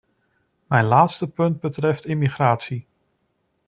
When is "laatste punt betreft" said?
0.85-2.05